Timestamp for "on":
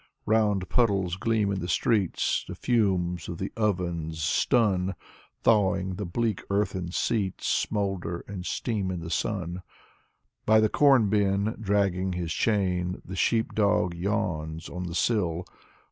14.69-14.85